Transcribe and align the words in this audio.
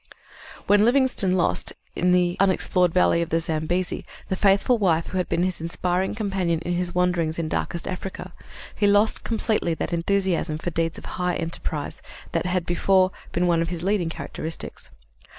_"When 0.67 0.83
Livingstone 0.83 1.33
lost, 1.33 1.73
in 1.95 2.11
the 2.11 2.35
unexplored 2.39 2.91
valley 2.91 3.21
of 3.21 3.29
the 3.29 3.39
Zambesi, 3.39 4.03
the 4.29 4.35
faithful 4.35 4.79
wife 4.79 5.05
who 5.05 5.19
had 5.19 5.29
been 5.29 5.43
his 5.43 5.61
inspiring 5.61 6.15
companion 6.15 6.57
in 6.61 6.73
his 6.73 6.95
wanderings 6.95 7.37
in 7.37 7.47
darkest 7.47 7.87
Africa, 7.87 8.33
he 8.73 8.87
lost 8.87 9.23
completely 9.23 9.75
that 9.75 9.93
enthusiasm 9.93 10.57
for 10.57 10.71
deeds 10.71 10.97
of 10.97 11.05
high 11.05 11.35
emprise 11.35 12.01
that 12.31 12.65
before 12.65 13.11
had 13.25 13.31
been 13.31 13.45
one 13.45 13.61
of 13.61 13.69
his 13.69 13.83
leading 13.83 14.09
characteristics. 14.09 14.89